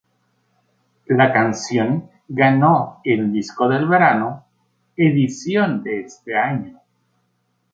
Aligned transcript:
La 1.09 1.31
canción 1.31 2.09
ganó 2.27 3.01
el 3.03 3.31
"Disco 3.31 3.65
para 3.67 3.79
el 3.79 3.87
verano" 3.87 4.45
edición 4.97 5.83
de 5.83 5.99
ese 6.01 6.35
año. 6.35 6.81